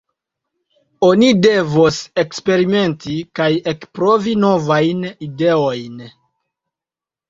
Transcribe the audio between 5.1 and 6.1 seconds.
ideojn.